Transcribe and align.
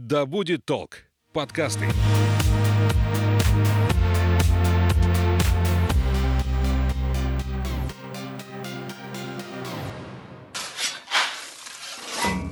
Да 0.00 0.26
будет 0.26 0.64
толк. 0.64 0.98
Подкасты. 1.32 1.86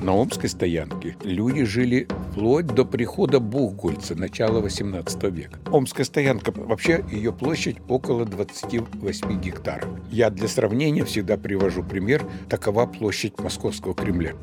На 0.01 0.13
Омской 0.13 0.49
стоянке 0.49 1.17
люди 1.23 1.63
жили 1.63 2.09
вплоть 2.33 2.67
до 2.67 2.85
прихода 2.85 3.39
Бухгольца 3.39 4.17
начала 4.17 4.61
18 4.61 5.23
века. 5.33 5.61
Омская 5.71 6.05
стоянка, 6.05 6.51
вообще 6.51 7.05
ее 7.13 7.33
площадь 7.33 7.77
около 7.89 8.25
28 8.25 9.41
гектаров. 9.41 9.89
Я 10.11 10.31
для 10.31 10.49
сравнения 10.49 11.05
всегда 11.05 11.37
привожу 11.37 11.85
пример, 11.85 12.29
такова 12.49 12.87
площадь 12.87 13.39
Московского 13.39 13.95
Кремля. 13.95 14.35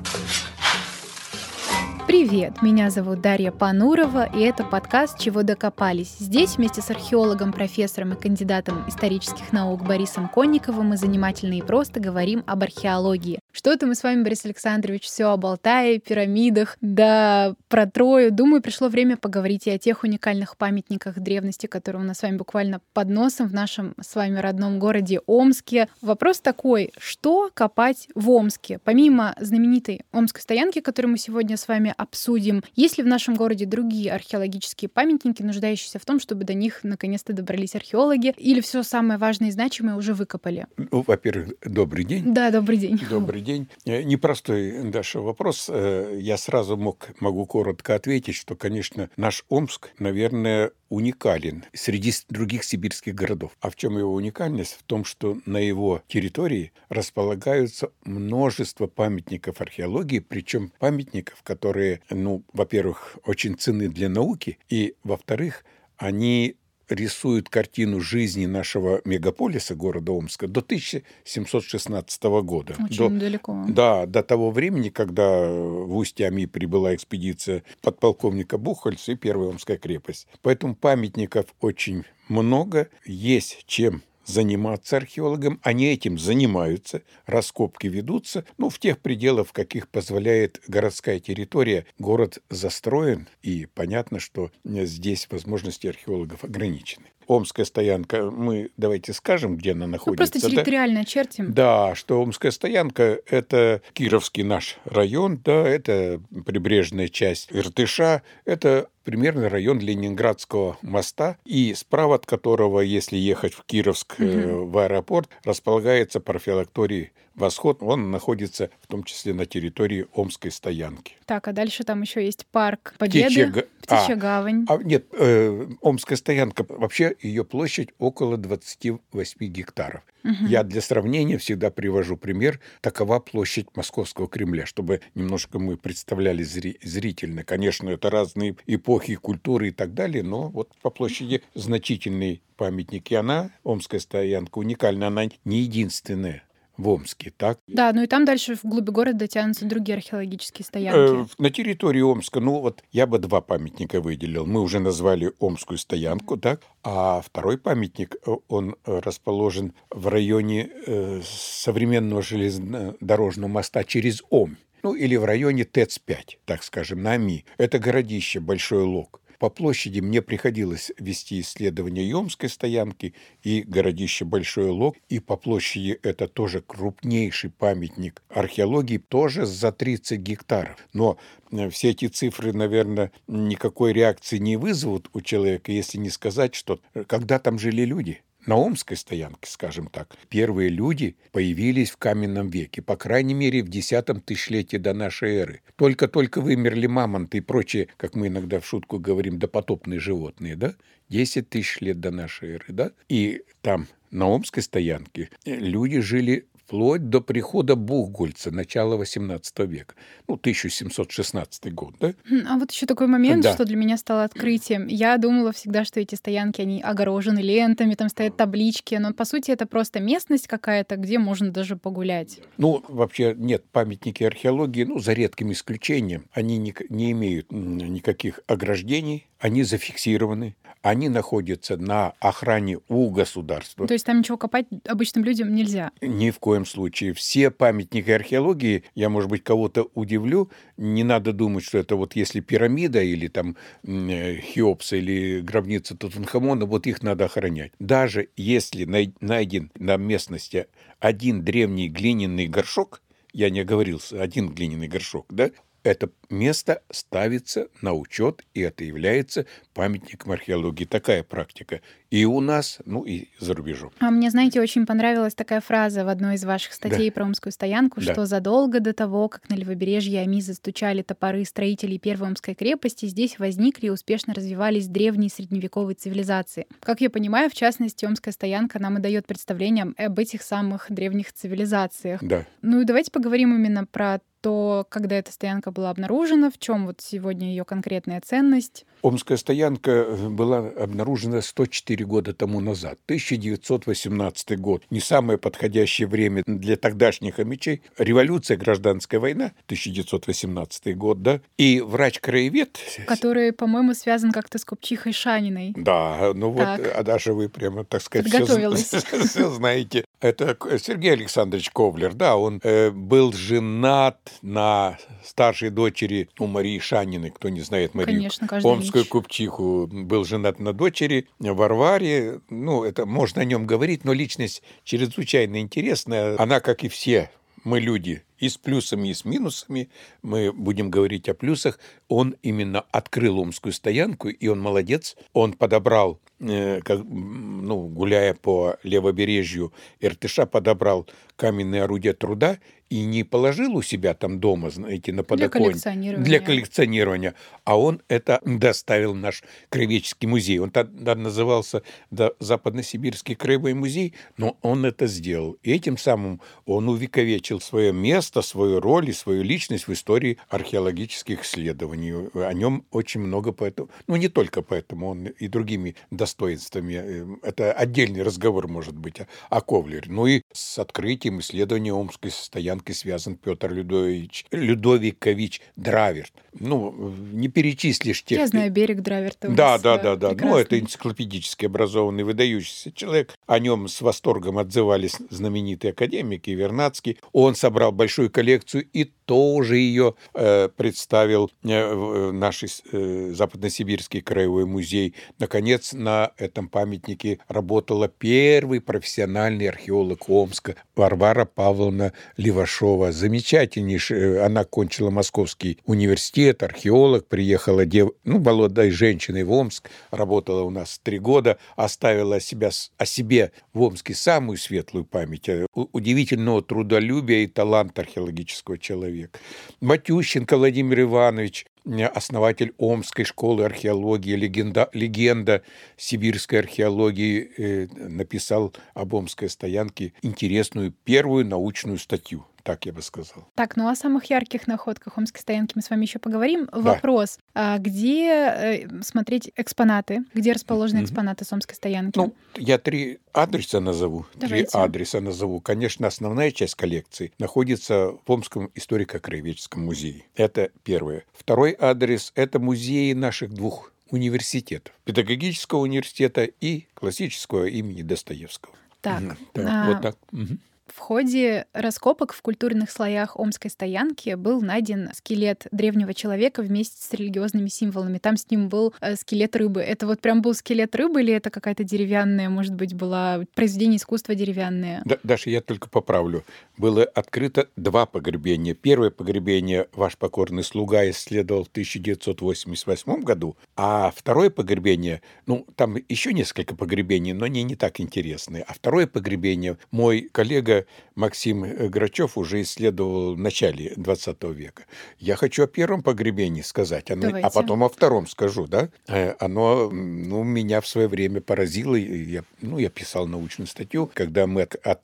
Привет, 2.34 2.64
меня 2.64 2.90
зовут 2.90 3.22
Дарья 3.22 3.52
Панурова, 3.52 4.26
и 4.26 4.40
это 4.40 4.64
подкаст 4.64 5.20
«Чего 5.20 5.44
докопались». 5.44 6.16
Здесь 6.18 6.58
вместе 6.58 6.82
с 6.82 6.90
археологом, 6.90 7.54
профессором 7.54 8.14
и 8.14 8.20
кандидатом 8.20 8.90
исторических 8.90 9.52
наук 9.52 9.84
Борисом 9.84 10.28
Конниковым 10.28 10.88
мы 10.88 10.98
занимательно 10.98 11.54
и 11.54 11.62
просто 11.62 12.00
говорим 12.00 12.44
об 12.48 12.64
археологии. 12.64 13.40
Что-то 13.56 13.86
мы 13.86 13.94
с 13.94 14.02
вами, 14.02 14.24
Борис 14.24 14.46
Александрович, 14.46 15.04
все 15.04 15.26
о 15.26 15.38
Болтае, 15.38 16.00
пирамидах, 16.00 16.76
да 16.82 17.54
про 17.68 17.86
Трою. 17.86 18.32
Думаю, 18.32 18.64
пришло 18.64 18.88
время 18.88 19.16
поговорить 19.16 19.68
и 19.68 19.70
о 19.70 19.78
тех 19.78 20.04
уникальных 20.04 20.58
памятниках 20.58 21.20
древности, 21.20 21.68
которые 21.68 22.02
у 22.02 22.06
нас 22.06 22.18
с 22.18 22.24
вами 22.24 22.38
буквально 22.38 22.82
под 22.94 23.10
носом 23.10 23.48
в 23.48 23.54
нашем 23.54 23.94
с 24.02 24.16
вами 24.16 24.40
родном 24.40 24.80
городе 24.80 25.20
Омске. 25.28 25.88
Вопрос 26.02 26.40
такой, 26.40 26.94
что 26.98 27.52
копать 27.54 28.08
в 28.16 28.32
Омске? 28.32 28.80
Помимо 28.84 29.36
знаменитой 29.40 30.02
Омской 30.12 30.42
стоянки, 30.42 30.80
которую 30.80 31.12
мы 31.12 31.20
сегодня 31.20 31.56
с 31.56 31.68
вами 31.68 31.94
обсудим. 31.96 32.64
Есть 32.76 32.98
ли 32.98 33.04
в 33.04 33.08
нашем 33.08 33.36
городе 33.36 33.68
другие 33.68 34.14
археологические 34.14 34.90
памятники, 34.90 35.44
нуждающиеся 35.44 36.00
в 36.00 36.06
том, 36.06 36.20
чтобы 36.20 36.44
до 36.44 36.56
них 36.56 36.80
наконец-то 36.82 37.34
добрались 37.34 37.76
археологи? 37.76 38.34
Или 38.36 38.62
все 38.62 38.82
самое 38.82 39.20
важное 39.20 39.50
и 39.50 39.52
значимое 39.52 39.96
уже 39.96 40.16
выкопали? 40.16 40.66
Ну, 40.78 41.04
во-первых, 41.06 41.54
добрый 41.64 42.04
день. 42.04 42.34
Да, 42.34 42.50
добрый 42.50 42.78
день. 42.80 43.00
Добрый 43.08 43.43
день. 43.44 43.70
Э, 43.86 44.02
непростой, 44.04 44.90
Даша, 44.90 45.20
вопрос. 45.20 45.70
Э, 45.70 46.18
я 46.20 46.38
сразу 46.38 46.78
мог, 46.78 47.10
могу 47.20 47.46
коротко 47.46 47.96
ответить, 47.96 48.36
что, 48.36 48.56
конечно, 48.56 49.10
наш 49.18 49.46
Омск, 49.50 49.92
наверное, 50.00 50.72
уникален 50.90 51.66
среди 51.74 52.14
других 52.30 52.64
сибирских 52.64 53.16
городов. 53.16 53.52
А 53.62 53.70
в 53.70 53.76
чем 53.76 53.98
его 53.98 54.14
уникальность? 54.14 54.74
В 54.74 54.84
том, 54.84 55.06
что 55.06 55.38
на 55.46 55.58
его 55.58 56.04
территории 56.08 56.72
располагаются 56.90 57.92
множество 58.06 58.88
памятников 58.88 59.60
археологии, 59.62 60.20
причем 60.20 60.72
памятников, 60.80 61.42
которые, 61.44 62.02
ну, 62.10 62.44
во-первых, 62.54 63.18
очень 63.26 63.58
ценны 63.58 63.90
для 63.90 64.10
науки, 64.10 64.60
и, 64.70 64.96
во-вторых, 65.04 65.66
они 65.98 66.58
рисуют 66.90 67.50
картину 67.50 68.00
жизни 68.00 68.46
нашего 68.46 69.02
мегаполиса, 69.06 69.76
города 69.76 70.12
Омска, 70.12 70.48
до 70.48 70.62
1716 70.62 72.24
года. 72.24 72.76
Очень 72.80 72.98
до, 72.98 73.20
далеко. 73.20 73.66
Да, 73.70 74.06
до 74.06 74.24
того 74.24 74.52
времени, 74.52 74.90
когда 74.90 75.48
в 75.50 75.96
Устье-Ами 75.96 76.46
прибыла 76.46 76.96
экспедиция 76.96 77.64
подполковника 77.82 78.58
Бухольца 78.58 79.14
и 79.14 79.16
Первая 79.16 79.50
Омская 79.50 79.78
крепость. 79.78 80.28
Поэтому 80.42 80.76
памятников 80.76 81.46
очень 81.62 82.04
много, 82.28 82.90
есть 83.06 83.64
чем 83.68 84.04
заниматься 84.26 84.98
археологом. 84.98 85.60
Они 85.64 85.86
этим 85.86 86.18
занимаются, 86.18 87.02
раскопки 87.26 87.88
ведутся, 87.88 88.46
ну, 88.58 88.70
в 88.70 88.80
тех 88.80 89.00
пределах, 89.00 89.52
каких 89.52 89.88
позволяет 89.88 90.62
городская 90.68 91.20
территория. 91.20 91.86
Город 92.00 92.40
застроен, 92.50 93.28
и 93.42 93.66
понятно, 93.66 94.20
что 94.20 94.52
здесь 94.64 95.28
возможности 95.30 95.88
археологов 95.88 96.44
ограничены. 96.44 97.06
Омская 97.34 97.66
стоянка, 97.66 98.30
мы 98.32 98.70
давайте 98.78 99.14
скажем, 99.14 99.58
где 99.58 99.72
она 99.74 99.88
находится. 99.88 100.24
Ну, 100.24 100.32
просто 100.32 100.50
территориально 100.50 101.00
да? 101.00 101.06
чертим. 101.06 101.54
Да, 101.54 101.96
что 101.96 102.22
Омская 102.22 102.52
стоянка– 102.52 103.20
это 103.28 103.82
Кировский 103.94 104.44
наш 104.44 104.78
район, 104.86 105.40
да, 105.44 105.68
это 105.68 106.22
прибрежная 106.46 107.08
часть 107.08 107.50
Иртыша, 107.52 108.24
это 108.46 108.90
примерно 109.04 109.50
район 109.50 109.80
Ленинградского 109.80 110.78
моста, 110.82 111.38
и 111.46 111.74
справа 111.74 112.16
от 112.16 112.26
которого, 112.26 112.80
если 112.80 113.18
ехать 113.18 113.54
в 113.54 113.64
Кировск 113.66 114.16
угу. 114.20 114.66
в 114.66 114.78
аэропорт, 114.78 115.30
располагается 115.44 116.20
профилакторий 116.20 117.12
«Восход». 117.36 117.82
Он 117.82 118.12
находится 118.12 118.70
в 118.82 118.88
том 118.88 119.04
числе 119.04 119.34
на 119.34 119.46
территории 119.46 120.08
Омской 120.14 120.52
стоянки. 120.52 121.16
Так, 121.26 121.48
а 121.48 121.54
дальше 121.54 121.84
там 121.84 122.02
еще 122.02 122.24
есть 122.24 122.46
парк 122.46 122.96
Победы, 122.98 123.26
Птичья, 123.26 123.66
Птичья 123.82 124.14
а, 124.14 124.16
гавань. 124.16 124.66
А, 124.68 124.78
нет, 124.78 125.06
э, 125.14 125.68
Омская 125.82 126.18
стоянка, 126.18 126.66
вообще 126.68 127.16
ее 127.22 127.44
площадь 127.44 127.90
около 127.98 128.38
28 128.38 129.48
гектаров. 129.48 130.04
Угу. 130.24 130.46
Я 130.48 130.64
для 130.64 130.82
сравнения 130.82 131.38
всегда 131.38 131.70
привожу 131.70 132.16
пример. 132.16 132.60
Такова 132.82 133.20
площадь 133.20 133.68
Московского 133.76 134.28
Кремля, 134.28 134.66
чтобы 134.66 135.02
немножко 135.16 135.60
мы 135.60 135.76
представляли 135.76 136.44
зри- 136.44 136.78
зрительно. 136.82 137.44
Конечно, 137.44 137.90
это 137.90 138.10
разные 138.10 138.56
эпохи, 138.66 139.16
культуры 139.16 139.70
и 139.70 139.72
так 139.72 139.94
далее, 139.94 140.24
но 140.24 140.50
вот 140.50 140.72
по 140.82 140.90
площади 140.90 141.42
значительный 141.56 142.42
памятник. 142.56 143.12
И 143.12 143.16
она, 143.16 143.52
Омская 143.64 144.00
стоянка, 144.00 144.60
уникальна. 144.60 145.08
Она 145.08 145.26
не 145.44 145.60
единственная 145.60 146.44
в 146.78 146.90
Омске, 146.90 147.32
так? 147.36 147.60
Да, 147.68 147.92
ну 147.94 148.04
и 148.04 148.08
там 148.08 148.26
дальше 148.26 148.56
в 148.56 148.64
глуби 148.64 148.92
города 148.92 149.28
тянутся 149.28 149.66
другие 149.66 149.98
археологические 149.98 150.66
стоянки. 150.66 151.24
Э, 151.24 151.26
на 151.38 151.50
территории 151.50 152.02
Омска, 152.02 152.40
ну 152.40 152.60
вот 152.60 152.84
я 152.92 153.06
бы 153.06 153.20
два 153.20 153.42
памятника 153.42 154.02
выделил. 154.02 154.46
Мы 154.46 154.62
уже 154.62 154.80
назвали 154.80 155.32
Омскую 155.40 155.78
стоянку, 155.78 156.38
так? 156.38 156.62
А 156.84 157.22
второй 157.22 157.58
памятник, 157.58 158.16
э, 158.26 158.32
он 158.48 158.76
расположен 158.86 159.74
в 159.90 160.08
районе 160.08 160.70
э, 160.88 161.22
современного 161.24 162.22
железнодорожного 162.22 163.50
моста 163.50 163.84
через 163.84 164.24
Ом. 164.30 164.58
Ну, 164.84 164.96
или 164.96 165.16
в 165.16 165.24
районе 165.24 165.64
ТЭЦ-5, 165.64 166.40
так 166.46 166.62
скажем, 166.62 167.04
на 167.04 167.14
АМИ. 167.14 167.46
Это 167.58 167.80
городище 167.80 168.42
Большой 168.42 168.84
Лог. 168.84 169.22
По 169.40 169.50
площади 169.50 170.00
мне 170.00 170.22
приходилось 170.22 170.92
вести 170.98 171.42
исследования 171.42 172.04
Йомской 172.04 172.50
стоянки 172.50 173.14
и 173.42 173.62
городища 173.62 174.26
Большой 174.26 174.70
Лог. 174.70 174.96
И 175.10 175.20
по 175.20 175.38
площади 175.38 176.00
это 176.04 176.28
тоже 176.28 176.62
крупнейший 176.62 177.50
памятник 177.50 178.24
археологии, 178.30 178.98
тоже 178.98 179.46
за 179.46 179.72
30 179.72 180.20
гектаров. 180.20 180.78
Но 180.94 181.18
э, 181.52 181.70
все 181.70 181.92
эти 181.92 182.08
цифры, 182.08 182.54
наверное, 182.54 183.12
никакой 183.28 183.94
реакции 183.94 184.38
не 184.38 184.58
вызовут 184.58 185.10
у 185.14 185.22
человека, 185.22 185.72
если 185.72 185.98
не 185.98 186.10
сказать, 186.10 186.56
что 186.56 186.80
э, 186.94 187.04
когда 187.06 187.40
там 187.40 187.60
жили 187.60 187.84
люди– 187.86 188.22
на 188.46 188.56
Омской 188.56 188.98
стоянке, 188.98 189.50
скажем 189.50 189.88
так, 189.88 190.16
первые 190.30 190.70
люди 190.70 191.16
появились 191.32 191.92
в 191.92 191.98
каменном 191.98 192.50
веке, 192.50 192.82
по 192.82 192.96
крайней 192.96 193.34
мере, 193.34 193.64
в 193.64 193.70
десятом 193.70 194.20
тысячелетии 194.20 194.78
до 194.78 194.94
нашей 194.94 195.36
эры. 195.36 195.62
Только-только 195.76 196.42
вымерли 196.42 196.88
мамонты 196.88 197.40
и 197.40 197.42
прочие, 197.42 197.88
как 197.98 198.16
мы 198.16 198.28
иногда 198.28 198.60
в 198.60 198.66
шутку 198.66 199.00
говорим, 199.00 199.40
допотопные 199.40 200.00
животные, 200.00 200.56
да? 200.56 200.76
Десять 201.10 201.50
тысяч 201.50 201.80
лет 201.82 202.00
до 202.00 202.12
нашей 202.12 202.54
эры, 202.54 202.66
да? 202.70 202.92
И 203.10 203.44
там 203.62 203.88
на 204.12 204.28
Омской 204.28 204.64
стоянке 204.64 205.30
люди 205.46 206.00
жили 206.00 206.48
вплоть 206.74 207.08
до 207.08 207.22
прихода 207.22 207.76
Бухгольца 207.76 208.50
начала 208.50 209.00
XVIII 209.00 209.68
века. 209.68 209.94
Ну, 210.28 210.34
1716 210.34 211.72
год, 211.72 211.94
да? 212.00 212.16
А 212.50 212.58
вот 212.58 212.72
еще 212.72 212.88
такой 212.88 213.06
момент, 213.06 213.44
да. 213.44 213.54
что 213.54 213.64
для 213.64 213.78
меня 213.78 213.96
стало 213.96 214.24
открытием. 214.24 214.88
Я 214.88 215.18
думала 215.18 215.52
всегда, 215.52 215.86
что 215.86 216.00
эти 216.00 216.16
стоянки, 216.16 216.62
они 216.62 216.82
огорожены 216.82 217.40
лентами, 217.40 217.94
там 217.94 218.10
стоят 218.10 218.38
таблички, 218.38 218.96
но 218.96 219.14
по 219.14 219.24
сути 219.24 219.52
это 219.52 219.68
просто 219.68 220.00
местность 220.00 220.48
какая-то, 220.48 220.98
где 220.98 221.20
можно 221.20 221.52
даже 221.52 221.76
погулять. 221.76 222.40
Ну, 222.58 222.84
вообще 222.88 223.36
нет, 223.38 223.64
памятники 223.72 224.24
археологии, 224.24 224.84
ну, 224.84 224.98
за 224.98 225.14
редким 225.14 225.52
исключением, 225.52 226.26
они 226.32 226.58
не, 226.58 226.74
не 226.90 227.12
имеют 227.12 227.52
никаких 227.52 228.40
ограждений, 228.48 229.28
они 229.44 229.64
зафиксированы, 229.64 230.56
они 230.82 231.10
находятся 231.10 231.76
на 231.76 232.14
охране 232.22 232.80
у 232.88 233.10
государства. 233.10 233.86
То 233.86 233.94
есть 233.94 234.06
там 234.06 234.20
ничего 234.20 234.38
копать 234.38 234.68
обычным 234.86 235.26
людям 235.26 235.54
нельзя? 235.54 235.92
Ни 236.00 236.32
в 236.32 236.40
коем 236.40 236.66
случае. 236.66 237.14
Все 237.14 237.52
памятники 237.52 238.10
археологии, 238.10 238.86
я, 238.96 239.10
может 239.10 239.30
быть, 239.30 239.44
кого-то 239.44 239.90
удивлю, 239.96 240.50
не 240.78 241.04
надо 241.04 241.34
думать, 241.34 241.66
что 241.66 241.78
это 241.78 241.98
вот 241.98 242.16
если 242.16 242.40
пирамида 242.40 243.02
или 243.02 243.28
там 243.28 243.58
э, 243.84 244.36
Хеопса 244.38 244.96
или 244.96 245.42
гробница 245.42 245.98
Тутанхамона, 245.98 246.66
вот 246.66 246.88
их 246.88 247.04
надо 247.04 247.26
охранять. 247.26 247.74
Даже 247.80 248.30
если 248.38 248.86
найден 249.20 249.72
на 249.78 249.98
местности 249.98 250.68
один 251.02 251.44
древний 251.44 251.90
глиняный 251.90 252.48
горшок, 252.48 253.02
я 253.34 253.50
не 253.50 253.60
оговорился, 253.60 254.22
один 254.22 254.54
глиняный 254.54 254.88
горшок, 254.88 255.26
да, 255.30 255.52
это 255.84 256.10
место 256.34 256.82
ставится 256.90 257.68
на 257.82 257.94
учет, 257.94 258.44
и 258.54 258.62
это 258.62 258.84
является 258.84 259.46
памятником 259.74 260.32
археологии. 260.32 260.86
Такая 260.86 261.24
практика 261.24 261.82
и 262.14 262.26
у 262.26 262.42
нас, 262.42 262.78
ну 262.86 263.02
и 263.02 263.30
за 263.40 263.56
рубежом. 263.56 263.92
А 263.98 264.12
мне, 264.12 264.30
знаете, 264.30 264.62
очень 264.62 264.86
понравилась 264.86 265.34
такая 265.34 265.62
фраза 265.62 266.06
в 266.06 266.10
одной 266.10 266.36
из 266.36 266.46
ваших 266.46 266.74
статей 266.74 267.10
да. 267.10 267.14
про 267.14 267.24
Омскую 267.24 267.52
стоянку, 267.52 268.02
да. 268.02 268.14
что 268.14 268.28
задолго 268.28 268.80
до 268.80 268.94
того, 268.94 269.30
как 269.30 269.50
на 269.50 269.56
левобережье 269.56 270.22
Амизы 270.22 270.54
стучали 270.54 271.02
топоры 271.02 271.44
строителей 271.44 271.98
Первой 271.98 272.28
Омской 272.28 272.54
крепости, 272.54 273.08
здесь 273.08 273.40
возникли 273.40 273.88
и 273.88 273.90
успешно 273.90 274.36
развивались 274.36 274.88
древние 274.88 275.32
средневековые 275.32 275.96
цивилизации. 275.96 276.68
Как 276.82 277.02
я 277.02 277.10
понимаю, 277.10 277.50
в 277.50 277.56
частности, 277.56 278.06
Омская 278.06 278.32
стоянка 278.32 278.78
нам 278.78 279.00
и 279.00 279.02
дает 279.02 279.26
представление 279.26 279.88
об 279.98 280.20
этих 280.20 280.44
самых 280.44 280.86
древних 280.90 281.34
цивилизациях. 281.34 282.24
Да. 282.24 282.46
Ну 282.62 282.82
и 282.82 282.86
давайте 282.86 283.10
поговорим 283.10 283.56
именно 283.56 283.88
про 283.88 284.22
то, 284.44 284.86
когда 284.90 285.16
эта 285.16 285.32
стоянка 285.32 285.72
была 285.72 285.90
обнаружена, 285.90 286.23
в 286.52 286.58
чем 286.58 286.86
вот 286.86 287.02
сегодня 287.02 287.50
ее 287.50 287.66
конкретная 287.66 288.22
ценность? 288.22 288.86
Омская 289.04 289.38
стоянка 289.38 289.92
э, 289.92 290.30
была 290.30 290.60
обнаружена 290.60 291.42
104 291.42 292.06
года 292.06 292.34
тому 292.34 292.62
назад, 292.62 292.98
1918 293.06 294.60
год. 294.60 294.84
Не 294.90 295.02
самое 295.02 295.38
подходящее 295.38 296.08
время 296.08 296.44
для 296.46 296.78
тогдашних 296.78 297.40
омичей. 297.40 297.82
Революция, 297.98 298.56
гражданская 298.56 299.20
война, 299.20 299.52
1918 299.66 300.98
год, 300.98 301.22
да. 301.22 301.42
И 301.58 301.82
врач-краевед... 301.82 302.80
Который, 303.06 303.52
по-моему, 303.52 303.94
связан 303.94 304.32
как-то 304.32 304.58
с 304.58 304.64
Купчихой 304.64 305.12
Шаниной. 305.12 305.74
Да, 305.76 306.32
ну 306.34 306.56
так. 306.56 306.80
вот, 306.80 306.92
а 306.96 307.04
даже 307.04 307.34
вы 307.34 307.50
прямо, 307.50 307.84
так 307.84 308.02
сказать, 308.02 308.28
все, 308.32 309.00
все 309.28 309.50
знаете. 309.50 310.06
Это 310.22 310.58
Сергей 310.80 311.12
Александрович 311.12 311.70
Ковлер, 311.72 312.14
да, 312.14 312.38
он 312.38 312.62
э, 312.64 312.92
был 312.92 313.34
женат 313.34 314.32
на 314.42 314.98
старшей 315.24 315.70
дочери 315.70 316.03
у 316.40 316.48
Марии 316.48 316.80
Шаниной, 316.80 317.32
кто 317.32 317.50
не 317.50 317.62
знает 317.62 317.94
Марию. 317.94 318.18
Конечно, 318.18 318.48
Омскую 318.64 319.06
купчиху, 319.06 319.88
был 319.88 320.26
женат 320.26 320.60
на 320.60 320.74
дочери 320.74 321.28
Варваре. 321.40 322.42
Ну, 322.50 322.84
это 322.84 323.06
можно 323.06 323.42
о 323.42 323.46
нем 323.46 323.66
говорить, 323.66 324.04
но 324.04 324.14
личность 324.14 324.64
чрезвычайно 324.84 325.60
интересная. 325.60 326.40
Она, 326.40 326.60
как 326.60 326.84
и 326.84 326.88
все 326.88 327.30
мы 327.64 327.80
люди, 327.80 328.24
и 328.44 328.50
с 328.50 328.58
плюсами, 328.58 329.08
и 329.08 329.14
с 329.14 329.24
минусами. 329.24 329.90
Мы 330.22 330.52
будем 330.52 330.92
говорить 330.92 331.30
о 331.30 331.34
плюсах. 331.34 331.80
Он 332.10 332.36
именно 332.42 332.82
открыл 332.92 333.40
Омскую 333.40 333.72
стоянку, 333.72 334.28
и 334.28 334.48
он 334.50 334.60
молодец. 334.60 335.16
Он 335.32 335.54
подобрал, 335.54 336.20
э, 336.42 336.82
как, 336.82 337.04
ну, 337.06 337.88
гуляя 337.88 338.34
по 338.34 338.76
левобережью 338.84 339.72
Иртыша, 340.02 340.46
подобрал 340.46 341.08
каменные 341.38 341.84
орудия 341.84 342.12
труда 342.14 342.60
и 342.90 343.06
не 343.06 343.24
положил 343.24 343.76
у 343.76 343.82
себя 343.82 344.14
там 344.14 344.40
дома, 344.40 344.70
знаете, 344.70 345.12
на 345.14 345.24
подоконник. 345.24 345.52
Для 345.52 345.72
коллекционирования. 345.72 346.26
Для 346.26 346.40
коллекционирования. 346.40 347.34
А 347.64 347.80
он 347.80 348.02
это 348.08 348.40
доставил 348.46 349.14
в 349.14 349.18
наш 349.18 349.44
краеведческий 349.70 350.28
музей. 350.28 350.60
Он 350.60 350.70
тогда 350.70 351.16
назывался 351.16 351.82
да, 352.12 352.34
Западно-Сибирский 352.40 353.36
краевой 353.36 353.74
музей, 353.74 354.14
но 354.38 354.58
он 354.62 354.86
это 354.86 355.08
сделал. 355.08 355.58
И 355.64 355.72
этим 355.72 355.98
самым 355.98 356.42
он 356.66 356.88
увековечил 356.88 357.60
свое 357.62 357.92
место, 357.92 358.33
свою 358.42 358.80
роль 358.80 359.10
и 359.10 359.14
свою 359.14 359.44
личность 359.44 359.88
в 359.88 359.94
истории 359.94 360.38
археологических 360.50 361.44
исследований. 361.44 362.14
О 362.34 362.54
нем 362.54 362.86
очень 362.92 363.22
много 363.22 363.52
поэтому, 363.52 363.90
ну 364.08 364.16
не 364.16 364.28
только 364.28 364.62
поэтому, 364.62 365.10
он 365.10 365.28
и 365.28 365.48
другими 365.48 365.96
достоинствами. 366.12 366.94
Э, 366.94 367.26
это 367.44 367.72
отдельный 367.74 368.24
разговор 368.24 368.68
может 368.68 368.96
быть 368.96 369.22
о, 369.22 369.28
о 369.50 369.62
Ковлере. 369.62 370.08
Ну 370.08 370.28
и 370.28 370.42
с 370.52 370.80
открытием 370.80 371.40
исследования 371.40 371.94
Омской 371.94 372.32
стоянки 372.32 372.92
связан 372.92 373.36
Петр 373.36 373.72
Людович, 373.72 374.46
Людовикович 374.52 375.62
Драверт. 375.76 376.34
Ну, 376.54 377.14
не 377.32 377.48
перечислишь 377.48 378.24
тех... 378.24 378.40
Я 378.40 378.48
знаю 378.48 378.72
берег 378.72 379.02
Драверта. 379.02 379.50
Да, 379.50 379.78
да, 379.78 379.98
да, 379.98 380.16
да. 380.16 380.34
Ну, 380.40 380.58
это 380.58 380.80
энциклопедически 380.80 381.66
образованный, 381.66 382.24
выдающийся 382.24 382.92
человек. 382.92 383.36
О 383.48 383.60
нем 383.60 383.88
с 383.88 384.02
восторгом 384.02 384.58
отзывались 384.58 385.18
знаменитые 385.30 385.92
академики 385.92 386.52
Вернадский. 386.52 387.18
Он 387.32 387.56
собрал 387.56 387.92
большую 388.14 388.30
коллекцию 388.30 388.88
и 388.94 389.06
тоже 389.26 389.78
ее 389.78 390.16
э, 390.34 390.70
представил 390.70 391.52
э, 391.64 392.32
наш 392.32 392.64
э, 392.64 393.32
Западносибирский 393.34 394.22
краевой 394.22 394.66
музей. 394.66 395.16
Наконец, 395.40 395.94
на 395.94 396.32
этом 396.38 396.70
памятнике 396.70 397.40
работала 397.48 398.08
первый 398.08 398.82
профессиональный 398.82 399.68
археолог 399.68 400.30
Омска 400.30 400.76
Варвара 400.96 401.46
Павловна 401.46 402.14
Левашова. 402.38 403.12
Замечательнейшая. 403.12 404.46
Она 404.46 404.64
кончила 404.64 405.10
Московский 405.10 405.80
университет, 405.86 406.64
археолог, 406.64 407.28
приехала 407.28 407.86
дев... 407.86 408.10
ну, 408.24 408.40
молодой 408.40 408.92
женщиной 408.92 409.44
в 409.44 409.52
Омск, 409.52 409.90
работала 410.12 410.64
у 410.64 410.70
нас 410.70 411.00
три 411.02 411.20
года, 411.20 411.58
оставила 411.76 412.40
себя, 412.40 412.70
о 412.98 413.06
себе 413.06 413.52
в 413.74 413.82
Омске 413.82 414.14
самую 414.14 414.58
светлую 414.58 415.06
память, 415.06 415.50
э, 415.50 415.66
удивительного 415.74 416.62
трудолюбия 416.62 417.44
и 417.44 417.48
таланта 417.48 418.02
археологического 418.02 418.78
человека 418.78 419.23
человек. 419.24 419.40
Матющенко 419.82 420.58
Владимир 420.58 421.02
Иванович, 421.02 421.66
основатель 422.14 422.74
Омской 422.78 423.26
школы 423.26 423.66
археологии, 423.66 424.36
легенда, 424.36 424.90
легенда 424.94 425.64
сибирской 425.98 426.60
археологии, 426.60 427.52
э, 427.58 427.88
написал 427.96 428.74
об 428.94 429.14
Омской 429.14 429.50
стоянке 429.50 430.14
интересную 430.22 430.94
первую 431.04 431.46
научную 431.46 431.98
статью 431.98 432.46
так 432.64 432.86
я 432.86 432.94
бы 432.94 433.02
сказал. 433.02 433.48
Так, 433.56 433.76
ну 433.76 433.88
о 433.88 433.96
самых 433.96 434.26
ярких 434.26 434.68
находках 434.68 435.18
Омской 435.18 435.42
стоянки 435.42 435.74
мы 435.76 435.82
с 435.82 435.90
вами 435.90 436.04
еще 436.04 436.20
поговорим. 436.20 436.68
Да. 436.72 436.80
Вопрос, 436.80 437.38
а 437.54 437.78
где 437.78 438.30
э, 438.30 439.02
смотреть 439.04 439.52
экспонаты, 439.56 440.24
где 440.34 440.54
расположены 440.54 441.00
mm-hmm. 441.00 441.04
экспонаты 441.04 441.46
Омской 441.52 441.76
стоянки? 441.76 442.18
Ну, 442.18 442.34
я 442.56 442.78
три 442.78 443.20
адреса 443.34 443.80
назову. 443.80 444.26
Давайте. 444.36 444.72
Три 444.72 444.80
адреса 444.80 445.20
назову. 445.20 445.60
Конечно, 445.60 446.08
основная 446.08 446.52
часть 446.52 446.76
коллекции 446.76 447.34
находится 447.38 448.12
в 448.26 448.32
Омском 448.32 448.72
историко-краеведческом 448.74 449.84
музее. 449.84 450.26
Это 450.36 450.72
первое. 450.84 451.26
Второй 451.34 451.76
адрес– 451.78 452.32
это 452.36 452.60
музеи 452.60 453.14
наших 453.14 453.54
двух 453.54 453.92
университетов. 454.10 454.94
Педагогического 455.04 455.80
университета 455.80 456.44
и 456.44 456.86
классического 456.94 457.66
имени 457.66 458.04
Достоевского. 458.04 458.74
Так, 459.02 459.38
так 459.52 459.66
а... 459.68 459.88
вот 459.88 460.02
так. 460.02 460.18
Угу. 460.32 460.58
В 460.94 461.00
ходе 461.00 461.66
раскопок 461.74 462.34
в 462.34 462.42
культурных 462.44 462.92
слоях 462.92 463.36
Омской 463.36 463.72
стоянки 463.72 464.36
был 464.36 464.62
найден 464.62 465.10
скелет 465.16 465.66
древнего 465.72 466.14
человека 466.14 466.62
вместе 466.62 467.02
с 467.02 467.12
религиозными 467.14 467.68
символами. 467.68 468.20
Там 468.20 468.38
с 468.38 468.48
ним 468.52 468.70
был 468.70 468.94
э, 469.02 469.16
скелет 469.16 469.56
рыбы. 469.56 469.82
Это 469.82 470.06
вот 470.06 470.20
прям 470.22 470.44
был 470.44 470.54
скелет 470.54 470.96
рыбы 470.96 471.24
или 471.24 471.34
это 471.34 471.50
какая-то 471.50 471.84
деревянная, 471.84 472.48
может 472.48 472.76
быть, 472.76 472.94
была 472.94 473.44
произведение 473.56 473.98
искусства 473.98 474.36
деревянное? 474.36 475.02
Да, 475.04 475.18
Даша, 475.24 475.50
я 475.50 475.62
только 475.62 475.90
поправлю. 475.90 476.44
Было 476.78 477.04
открыто 477.04 477.70
два 477.76 478.06
погребения. 478.06 478.76
Первое 478.76 479.10
погребение 479.10 479.88
ваш 479.94 480.16
покорный 480.16 480.64
слуга 480.64 481.10
исследовал 481.10 481.64
в 481.64 481.70
1988 481.70 483.24
году, 483.24 483.58
а 483.76 484.14
второе 484.16 484.52
погребение, 484.52 485.24
ну, 485.48 485.66
там 485.76 485.98
еще 486.08 486.34
несколько 486.34 486.76
погребений, 486.76 487.34
но 487.34 487.46
они 487.46 487.64
не 487.64 487.76
так 487.76 488.00
интересные. 488.00 488.62
А 488.62 488.76
второе 488.76 489.08
погребение 489.08 489.78
мой 489.90 490.30
коллега 490.32 490.83
Максим 491.16 491.64
э, 491.64 491.88
Грачев 491.88 492.38
уже 492.38 492.62
исследовал 492.62 493.36
в 493.36 493.40
начале 493.40 493.94
20 493.96 494.44
века. 494.44 494.84
Я 495.20 495.36
хочу 495.36 495.64
о 495.64 495.68
первом 495.68 496.04
погребении 496.04 496.62
сказать, 496.62 497.12
оно, 497.12 497.30
а 497.42 497.50
потом 497.50 497.84
о 497.84 497.90
втором 497.90 498.28
скажу. 498.28 498.68
Да? 498.68 498.90
Э, 499.08 499.36
оно 499.40 499.90
ну, 499.90 500.44
меня 500.44 500.82
в 500.82 500.88
свое 500.88 501.08
время 501.08 501.42
поразило. 501.42 501.96
Я, 501.96 502.44
ну, 502.62 502.78
я 502.78 502.90
писал 502.90 503.28
научную 503.28 503.68
статью, 503.68 504.10
когда 504.14 504.48
мы 504.48 504.64
от, 504.64 504.76
от, 504.86 505.02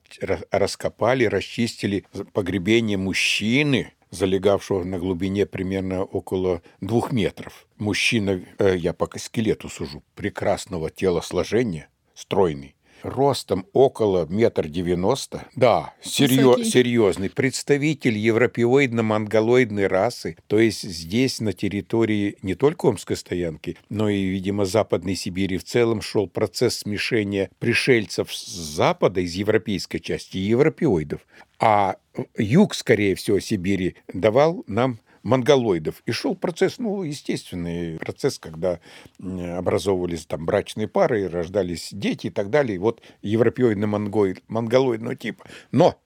раскопали, 0.50 1.24
расчистили 1.24 2.04
погребение 2.32 2.96
мужчины, 2.96 3.92
залегавшего 4.10 4.84
на 4.84 4.98
глубине 4.98 5.46
примерно 5.46 6.04
около 6.04 6.62
двух 6.80 7.12
метров. 7.12 7.66
Мужчина, 7.78 8.42
э, 8.58 8.76
я 8.76 8.92
по 8.92 9.08
скелету 9.18 9.68
сужу, 9.68 10.02
прекрасного 10.14 10.90
телосложения, 10.90 11.88
стройный, 12.14 12.74
ростом 13.02 13.66
около 13.72 14.26
метр 14.26 14.68
девяносто. 14.68 15.46
Да, 15.56 15.94
серьез, 16.02 16.68
серьезный 16.70 17.30
представитель 17.30 18.16
европеоидно-монголоидной 18.18 19.86
расы. 19.86 20.36
То 20.46 20.58
есть 20.58 20.82
здесь 20.82 21.40
на 21.40 21.52
территории 21.52 22.36
не 22.42 22.54
только 22.54 22.86
Омской 22.86 23.16
стоянки, 23.16 23.76
но 23.88 24.08
и, 24.08 24.24
видимо, 24.24 24.64
Западной 24.64 25.14
Сибири 25.14 25.58
в 25.58 25.64
целом 25.64 26.00
шел 26.00 26.28
процесс 26.28 26.78
смешения 26.78 27.50
пришельцев 27.58 28.32
с 28.32 28.46
Запада, 28.46 29.20
из 29.20 29.34
европейской 29.34 29.98
части, 29.98 30.36
и 30.36 30.40
европеоидов. 30.40 31.20
А 31.58 31.96
юг, 32.36 32.74
скорее 32.74 33.14
всего, 33.14 33.40
Сибири 33.40 33.96
давал 34.12 34.64
нам 34.66 34.98
монголоидов. 35.22 36.02
И 36.06 36.12
шел 36.12 36.34
процесс, 36.34 36.78
ну, 36.78 37.02
естественный 37.02 37.98
процесс, 37.98 38.38
когда 38.38 38.80
образовывались 39.18 40.26
там 40.26 40.46
брачные 40.46 40.88
пары, 40.88 41.28
рождались 41.28 41.90
дети 41.92 42.28
и 42.28 42.30
так 42.30 42.50
далее. 42.50 42.78
Вот 42.78 43.02
европеоидно-монголоидного 43.22 45.16
типа. 45.16 45.44
Но 45.72 45.96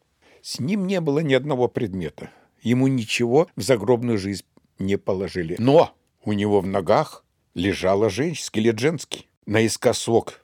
с 0.42 0.60
ним 0.60 0.86
не 0.86 1.00
было 1.00 1.20
ни 1.20 1.34
одного 1.34 1.68
предмета. 1.68 2.30
Ему 2.62 2.86
ничего 2.86 3.48
в 3.56 3.62
загробную 3.62 4.18
жизнь 4.18 4.44
не 4.78 4.96
положили. 4.96 5.56
Но 5.58 5.94
у 6.24 6.32
него 6.32 6.60
в 6.60 6.66
ногах 6.66 7.24
лежала 7.54 8.10
женщина, 8.10 8.46
скелет 8.46 8.78
женский, 8.78 9.28
наискосок 9.46 10.43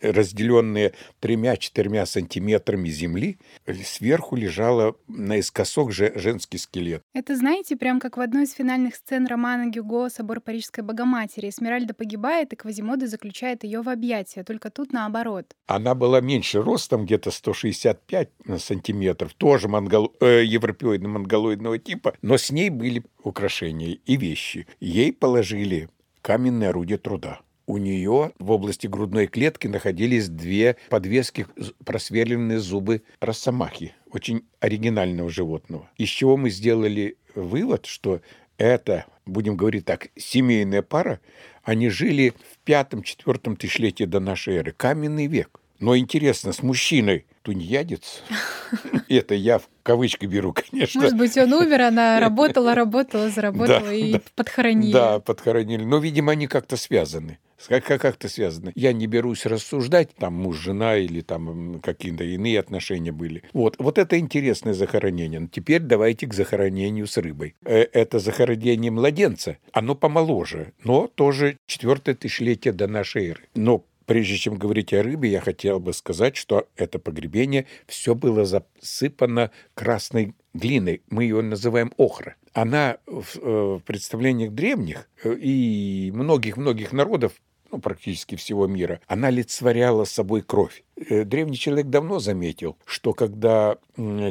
разделенные 0.00 0.92
тремя-четырьмя 1.20 2.06
сантиметрами 2.06 2.88
земли, 2.88 3.38
сверху 3.84 4.36
лежала 4.36 4.96
наискосок 5.08 5.92
же 5.92 6.12
женский 6.16 6.58
скелет. 6.58 7.02
Это, 7.14 7.36
знаете, 7.36 7.76
прям 7.76 8.00
как 8.00 8.16
в 8.16 8.20
одной 8.20 8.44
из 8.44 8.52
финальных 8.52 8.94
сцен 8.96 9.26
романа 9.26 9.70
Гюго 9.70 10.08
«Собор 10.08 10.40
Парижской 10.40 10.84
Богоматери». 10.84 11.48
Эсмеральда 11.48 11.94
погибает, 11.94 12.52
и 12.52 12.56
Квазимода 12.56 13.06
заключает 13.06 13.64
ее 13.64 13.82
в 13.82 13.88
объятия, 13.88 14.44
только 14.44 14.70
тут 14.70 14.92
наоборот. 14.92 15.46
Она 15.66 15.94
была 15.94 16.20
меньше 16.20 16.62
ростом, 16.62 17.04
где-то 17.04 17.30
165 17.30 18.30
сантиметров, 18.58 19.34
тоже 19.34 19.68
монгол... 19.68 20.14
э, 20.20 20.44
европеоидно-монголоидного 20.44 21.78
типа, 21.78 22.14
но 22.22 22.36
с 22.36 22.50
ней 22.50 22.70
были 22.70 23.04
украшения 23.22 23.98
и 24.06 24.16
вещи. 24.16 24.66
Ей 24.80 25.12
положили 25.12 25.88
каменное 26.22 26.70
орудие 26.70 26.98
труда 26.98 27.40
у 27.70 27.78
нее 27.78 28.32
в 28.40 28.50
области 28.50 28.88
грудной 28.88 29.28
клетки 29.28 29.68
находились 29.68 30.28
две 30.28 30.76
подвески, 30.88 31.46
просверленные 31.84 32.58
зубы 32.58 33.02
росомахи, 33.20 33.94
очень 34.10 34.44
оригинального 34.58 35.30
животного. 35.30 35.88
Из 35.96 36.08
чего 36.08 36.36
мы 36.36 36.50
сделали 36.50 37.16
вывод, 37.36 37.86
что 37.86 38.22
это, 38.58 39.06
будем 39.24 39.56
говорить 39.56 39.84
так, 39.84 40.08
семейная 40.16 40.82
пара, 40.82 41.20
они 41.62 41.90
жили 41.90 42.30
в 42.30 42.58
пятом-четвертом 42.64 43.54
тысячелетии 43.54 44.04
до 44.04 44.18
нашей 44.18 44.56
эры, 44.56 44.72
каменный 44.72 45.28
век. 45.28 45.59
Но 45.80 45.96
интересно, 45.96 46.52
с 46.52 46.62
мужчиной 46.62 47.24
тунеядец, 47.42 48.22
это 49.08 49.34
я 49.34 49.58
в 49.58 49.68
кавычки 49.82 50.26
беру, 50.26 50.52
конечно. 50.52 51.00
Может 51.00 51.16
быть, 51.16 51.36
он 51.36 51.52
умер, 51.52 51.80
она 51.80 52.20
работала, 52.20 52.74
работала, 52.74 53.30
заработала 53.30 53.80
да, 53.80 53.92
и 53.92 54.12
да, 54.12 54.20
подхоронили. 54.36 54.92
Да, 54.92 55.20
подхоронили. 55.20 55.82
Но, 55.82 55.98
видимо, 55.98 56.32
они 56.32 56.46
как-то 56.46 56.76
связаны. 56.76 57.38
Как, 57.68 57.84
как 57.84 58.16
связано? 58.28 58.72
Я 58.74 58.92
не 58.92 59.06
берусь 59.06 59.44
рассуждать, 59.44 60.14
там 60.14 60.34
муж, 60.34 60.56
жена 60.56 60.96
или 60.96 61.20
там 61.20 61.80
какие-то 61.80 62.24
иные 62.24 62.58
отношения 62.58 63.12
были. 63.12 63.42
Вот, 63.52 63.76
вот 63.78 63.98
это 63.98 64.18
интересное 64.18 64.72
захоронение. 64.72 65.40
Но 65.40 65.48
теперь 65.48 65.80
давайте 65.80 66.26
к 66.26 66.34
захоронению 66.34 67.06
с 67.06 67.16
рыбой. 67.18 67.54
Э, 67.64 67.80
это 67.80 68.18
захоронение 68.18 68.90
младенца. 68.90 69.58
Оно 69.72 69.94
помоложе, 69.94 70.72
но 70.84 71.06
тоже 71.06 71.58
четвертое 71.66 72.14
тысячелетие 72.14 72.72
до 72.72 72.86
нашей 72.86 73.30
эры. 73.30 73.42
Но 73.54 73.84
Прежде 74.10 74.38
чем 74.38 74.56
говорить 74.56 74.92
о 74.92 75.04
рыбе, 75.04 75.30
я 75.30 75.40
хотел 75.40 75.78
бы 75.78 75.92
сказать, 75.92 76.34
что 76.34 76.66
это 76.74 76.98
погребение 76.98 77.66
все 77.86 78.16
было 78.16 78.44
засыпано 78.44 79.52
красной 79.74 80.34
глиной. 80.52 81.02
Мы 81.10 81.22
ее 81.22 81.42
называем 81.42 81.92
охра. 81.96 82.34
Она 82.52 82.96
в, 83.06 83.36
э, 83.36 83.76
в 83.76 83.82
представлениях 83.84 84.50
древних 84.50 85.08
э, 85.22 85.32
и 85.36 86.10
многих-многих 86.12 86.92
народов 86.92 87.34
ну, 87.70 87.78
практически 87.78 88.34
всего 88.34 88.66
мира, 88.66 89.00
она 89.06 89.28
олицетворяла 89.28 90.02
собой 90.02 90.42
кровь. 90.42 90.82
Э, 90.96 91.22
древний 91.22 91.56
человек 91.56 91.86
давно 91.86 92.18
заметил, 92.18 92.76
что 92.86 93.12
когда 93.12 93.78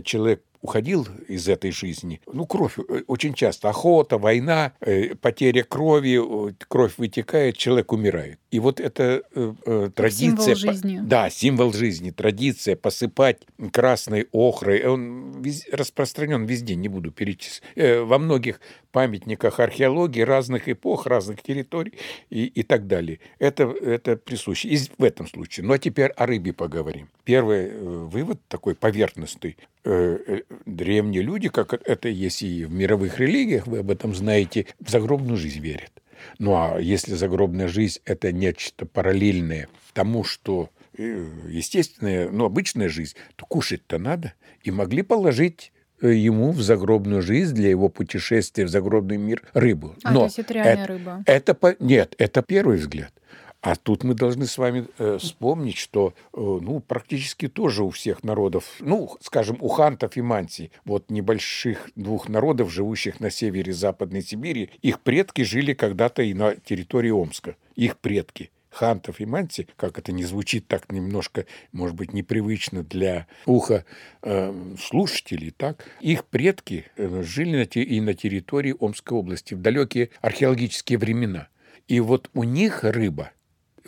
человек 0.03 0.43
уходил 0.61 1.07
из 1.27 1.47
этой 1.47 1.71
жизни, 1.71 2.21
ну, 2.31 2.45
кровь 2.45 2.77
э, 2.77 3.03
очень 3.07 3.33
часто, 3.33 3.69
охота, 3.69 4.17
война, 4.17 4.73
э, 4.81 5.15
потеря 5.15 5.63
крови, 5.63 6.19
кровь 6.67 6.93
вытекает, 6.97 7.57
человек 7.57 7.91
умирает. 7.91 8.39
И 8.51 8.59
вот 8.59 8.79
эта 8.79 9.23
э, 9.35 9.89
традиция... 9.95 10.55
Символ 10.55 10.73
жизни. 10.73 10.99
Да, 11.01 11.29
символ 11.29 11.73
жизни, 11.73 12.11
традиция 12.11 12.75
посыпать 12.75 13.41
красной 13.71 14.27
охрой, 14.31 14.85
он 14.85 15.43
распространен 15.71 16.45
везде, 16.45 16.75
не 16.75 16.87
буду 16.87 17.11
перечислять. 17.11 17.63
Э, 17.75 18.01
во 18.01 18.17
многих 18.17 18.59
памятниках 18.91 19.59
археологии 19.59 20.21
разных 20.21 20.67
эпох, 20.67 21.05
разных 21.05 21.41
территорий 21.41 21.93
и, 22.29 22.45
и 22.45 22.63
так 22.63 22.87
далее. 22.87 23.19
Это, 23.37 23.63
это 23.63 24.17
присуще. 24.17 24.69
И 24.69 24.77
в 24.97 25.03
этом 25.03 25.27
случае. 25.27 25.65
Ну, 25.65 25.73
а 25.73 25.79
теперь 25.79 26.09
о 26.11 26.25
рыбе 26.25 26.53
поговорим. 26.53 27.09
Первый 27.23 27.67
э, 27.67 27.77
вывод 27.77 28.39
такой 28.47 28.75
поверхностный. 28.75 29.57
Э, 29.85 30.17
э, 30.27 30.41
древние 30.65 31.21
люди, 31.21 31.47
как 31.49 31.73
это 31.73 32.09
есть 32.09 32.41
и 32.41 32.65
в 32.65 32.71
мировых 32.71 33.19
религиях, 33.19 33.65
вы 33.65 33.79
об 33.79 33.89
этом 33.91 34.13
знаете, 34.13 34.67
в 34.79 34.89
загробную 34.89 35.37
жизнь 35.37 35.61
верят. 35.61 35.91
Ну 36.37 36.53
а 36.53 36.79
если 36.79 37.13
загробная 37.15 37.69
жизнь– 37.69 37.99
это 38.05 38.33
нечто 38.33 38.85
параллельное 38.85 39.69
тому, 39.93 40.23
что 40.23 40.69
естественная, 40.97 42.29
ну, 42.29 42.43
обычная 42.43 42.89
жизнь, 42.89 43.15
то 43.37 43.45
кушать-то 43.45 43.99
надо. 43.99 44.33
И 44.63 44.71
могли 44.71 45.01
положить 45.01 45.71
ему 46.01 46.51
в 46.51 46.61
загробную 46.61 47.21
жизнь 47.21 47.55
для 47.55 47.69
его 47.69 47.89
путешествия 47.89 48.65
в 48.65 48.69
загробный 48.69 49.17
мир 49.17 49.43
рыбу. 49.53 49.95
А, 50.03 50.11
Но 50.11 50.19
то 50.19 50.25
есть 50.25 50.39
это 50.39 50.53
реальная 50.53 50.83
это, 50.83 50.93
рыба? 50.93 51.23
Это, 51.25 51.75
нет, 51.79 52.15
это 52.17 52.41
первый 52.41 52.77
взгляд. 52.77 53.13
А 53.61 53.75
тут 53.75 54.03
мы 54.05 54.13
должны 54.13 54.45
с 54.45 54.57
вами 54.57 54.87
э, 54.97 55.17
вспомнить, 55.19 55.77
что 55.77 56.13
э, 56.33 56.37
ну, 56.39 56.79
практически 56.79 57.49
тоже 57.49 57.83
у 57.83 57.89
всех 57.89 58.23
народов, 58.23 58.77
ну, 58.79 59.17
скажем, 59.21 59.57
у 59.59 59.67
хантов 59.67 60.15
и 60.15 60.21
мантий, 60.21 60.71
вот 60.85 61.11
небольших 61.11 61.89
двух 61.95 62.29
народов, 62.29 62.71
живущих 62.71 63.19
на 63.19 63.29
севере 63.29 63.73
Западной 63.73 64.21
Сибири, 64.21 64.69
их 64.81 65.01
предки 65.01 65.41
жили 65.41 65.73
когда-то 65.73 66.21
и 66.21 66.33
на 66.33 66.55
территории 66.55 67.09
Омска. 67.09 67.57
Их 67.75 67.97
предки 67.97 68.49
хантов 68.69 69.19
и 69.19 69.25
манти, 69.25 69.67
как 69.75 69.97
это 69.99 70.13
не 70.13 70.23
звучит 70.23 70.67
так 70.67 70.89
немножко, 70.89 71.45
может 71.73 71.95
быть, 71.95 72.13
непривычно 72.13 72.83
для 72.83 73.27
уха 73.45 73.83
э, 74.21 74.53
слушателей, 74.79 75.51
так, 75.51 75.85
их 75.99 76.23
предки 76.25 76.85
э, 76.95 77.23
жили 77.23 77.57
на 77.57 77.65
те, 77.65 77.81
и 77.81 77.99
на 77.99 78.13
территории 78.13 78.75
Омской 78.79 79.17
области 79.17 79.53
в 79.53 79.61
далекие 79.61 80.11
археологические 80.21 80.97
времена. 80.97 81.49
И 81.89 81.99
вот 81.99 82.29
у 82.33 82.43
них 82.43 82.83
рыба– 82.83 83.31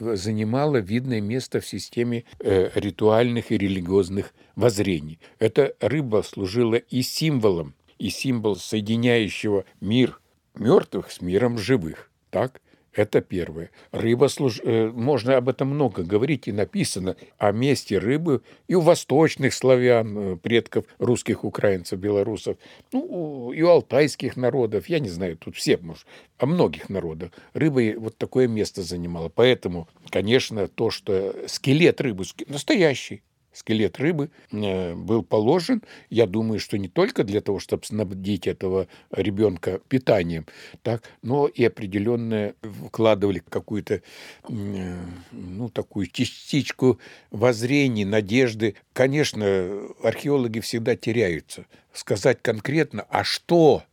занимала 0.02 0.78
видное 0.78 1.22
место 1.22 1.60
в 1.60 1.68
системе 1.68 2.26
э, 2.40 2.70
ритуальных 2.76 3.52
и 3.52 3.58
религиозных 3.58 4.34
воззрений. 4.56 5.20
Эта 5.40 5.76
рыба 5.80 6.24
служила 6.24 6.76
и 6.76 7.02
символом, 7.02 7.76
и 8.00 8.10
символ 8.10 8.56
соединяющего 8.56 9.66
мир 9.80 10.20
мертвых 10.56 11.12
с 11.12 11.22
миром 11.22 11.58
живых. 11.58 12.10
Так? 12.30 12.62
Это 12.94 13.22
первое. 13.22 13.72
Рыба 13.92 14.28
служ... 14.28 14.60
Э, 14.64 14.92
можно 14.94 15.38
об 15.38 15.48
этом 15.48 15.70
много 15.70 16.04
говорить 16.04 16.48
и 16.48 16.52
написано 16.52 17.16
о 17.38 17.52
месте 17.52 17.98
рыбы 17.98 18.42
и 18.68 18.76
у 18.76 18.82
восточных 18.82 19.54
славян, 19.54 20.18
э, 20.18 20.36
предков 20.36 20.86
русских, 21.00 21.46
украинцев, 21.46 22.00
белорусов, 22.00 22.58
ну, 22.92 23.54
и 23.54 23.62
у 23.62 23.70
алтайских 23.70 24.36
народов, 24.36 24.90
я 24.90 25.00
не 25.00 25.10
знаю, 25.10 25.38
тут 25.38 25.56
все, 25.56 25.78
может, 25.78 26.06
о 26.38 26.46
многих 26.46 26.90
народах. 26.90 27.32
Рыба 27.54 27.98
вот 27.98 28.18
такое 28.18 28.48
место 28.48 28.82
занимала. 28.82 29.30
Поэтому, 29.30 29.88
конечно, 30.10 30.68
то, 30.68 30.90
что 30.90 31.34
скелет 31.48 32.02
рыбы 32.02 32.26
настоящий, 32.48 33.24
скелет 33.54 34.00
рыбы 34.00 34.30
э, 34.52 34.94
был 34.96 35.24
положен, 35.24 35.82
я 36.10 36.26
думаю, 36.26 36.60
что 36.60 36.78
не 36.78 36.88
только 36.88 37.24
для 37.24 37.42
того, 37.42 37.60
чтобы 37.60 37.86
снабдить 37.86 38.48
этого 38.48 38.88
ребенка 39.12 39.80
питанием, 39.88 40.46
так, 40.84 41.04
но 41.22 41.48
и 41.48 41.64
определенное 41.64 42.56
вкладывали 42.88 43.44
какую-то, 43.48 44.02
э, 44.50 44.96
ну, 45.32 45.70
такую 45.70 46.08
частичку 46.08 47.00
воззрений, 47.32 48.06
надежды. 48.06 48.76
Конечно, 48.94 49.82
археологи 50.04 50.60
всегда 50.60 50.96
теряются. 50.96 51.66
Сказать 51.94 52.40
конкретно, 52.42 53.06
а 53.10 53.24
что 53.24 53.84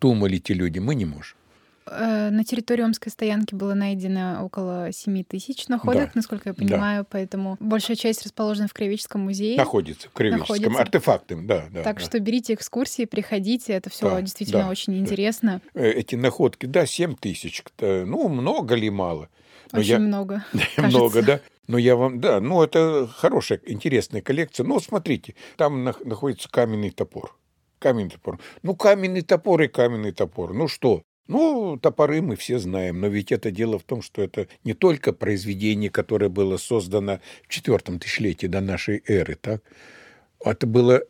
думали 0.00 0.38
те 0.38 0.54
люди, 0.54 0.78
мы 0.78 0.94
не 0.94 1.04
можем. 1.04 1.36
Э, 1.88 2.30
на 2.30 2.44
территории 2.44 2.82
Омской 2.82 3.12
стоянки 3.12 3.54
было 3.54 3.74
найдено 3.74 4.44
около 4.44 4.90
7 4.92 5.22
тысяч 5.24 5.68
находок, 5.68 6.06
да. 6.06 6.10
насколько 6.14 6.48
я 6.50 6.54
понимаю, 6.54 7.02
да. 7.02 7.08
поэтому 7.10 7.56
большая 7.60 7.96
часть 7.96 8.24
расположена 8.24 8.66
в 8.66 8.74
Краеведческом 8.74 9.20
музее. 9.20 9.56
Находится 9.56 10.08
в 10.08 10.12
Краеведческом, 10.12 10.56
находится. 10.56 10.82
артефактом, 10.82 11.46
да. 11.46 11.66
да 11.70 11.82
так 11.82 11.98
да. 11.98 12.04
что 12.04 12.18
берите 12.18 12.54
экскурсии, 12.54 13.04
приходите, 13.04 13.72
это 13.72 13.90
все 13.90 14.10
да, 14.10 14.20
действительно 14.20 14.64
да. 14.64 14.68
очень 14.68 14.98
интересно. 14.98 15.60
Э, 15.74 15.90
эти 15.90 16.16
находки, 16.16 16.66
да, 16.66 16.86
7 16.86 17.14
тысяч, 17.16 17.62
ну, 17.80 18.28
много 18.28 18.74
ли, 18.74 18.90
мало? 18.90 19.28
Но 19.72 19.80
очень 19.80 19.90
я... 19.90 19.98
много, 19.98 20.44
Много, 20.76 21.22
да? 21.22 21.40
Но 21.68 21.78
я 21.78 21.96
вам, 21.96 22.20
да, 22.20 22.40
ну, 22.40 22.62
это 22.62 23.08
хорошая, 23.16 23.60
интересная 23.64 24.22
коллекция. 24.22 24.64
Но 24.64 24.78
смотрите, 24.80 25.34
там 25.56 25.84
находится 25.84 26.48
каменный 26.48 26.90
топор. 26.90 27.36
Каменный 27.78 28.10
топор. 28.10 28.38
Ну, 28.62 28.74
каменный 28.76 29.22
топор 29.22 29.62
и 29.62 29.68
каменный 29.68 30.12
топор. 30.12 30.54
Ну 30.54 30.68
что? 30.68 31.02
Ну, 31.28 31.76
топоры 31.76 32.22
мы 32.22 32.36
все 32.36 32.58
знаем, 32.58 33.00
но 33.00 33.08
ведь 33.08 33.32
это 33.32 33.50
дело 33.50 33.78
в 33.78 33.82
том, 33.82 34.00
что 34.00 34.22
это 34.22 34.46
не 34.62 34.74
только 34.74 35.12
произведение, 35.12 35.90
которое 35.90 36.28
было 36.28 36.56
создано 36.56 37.20
в 37.42 37.48
четвертом 37.48 37.98
тысячелетии 37.98 38.46
до 38.46 38.60
нашей 38.60 39.02
эры, 39.06 39.34
так? 39.34 39.62
Это 40.44 40.66
было 40.66 41.02